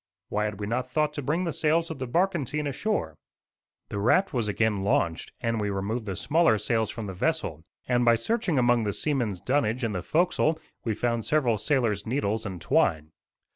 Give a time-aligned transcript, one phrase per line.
[0.29, 3.13] Why had we not thought to bring the sails of the barkentine ashore?
[3.89, 8.03] The raft was again launched, and we removed the smaller sails from the vessel; and,
[8.03, 12.59] by searching among the seamen's dunnage in the forecastle, we found several sailors' needles and
[12.59, 13.11] twine.